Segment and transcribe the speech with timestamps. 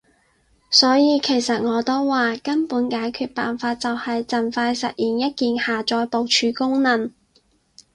[0.71, 7.13] 所以其實我都話，根本解決辦法就係儘快實現一鍵下載部署功能